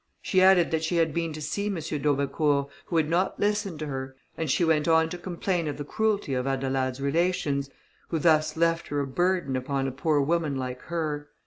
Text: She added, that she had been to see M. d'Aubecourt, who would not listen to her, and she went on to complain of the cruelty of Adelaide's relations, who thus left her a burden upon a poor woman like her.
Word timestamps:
She 0.19 0.41
added, 0.41 0.71
that 0.71 0.83
she 0.83 0.95
had 0.95 1.13
been 1.13 1.31
to 1.33 1.41
see 1.43 1.67
M. 1.67 1.75
d'Aubecourt, 1.75 2.69
who 2.87 2.95
would 2.95 3.07
not 3.07 3.39
listen 3.39 3.77
to 3.77 3.85
her, 3.85 4.15
and 4.35 4.49
she 4.49 4.65
went 4.65 4.87
on 4.87 5.09
to 5.09 5.17
complain 5.19 5.67
of 5.67 5.77
the 5.77 5.85
cruelty 5.85 6.33
of 6.33 6.47
Adelaide's 6.47 6.99
relations, 6.99 7.69
who 8.07 8.17
thus 8.17 8.57
left 8.57 8.87
her 8.87 8.99
a 8.99 9.05
burden 9.05 9.55
upon 9.55 9.87
a 9.87 9.91
poor 9.91 10.19
woman 10.19 10.55
like 10.55 10.81
her. 10.85 11.29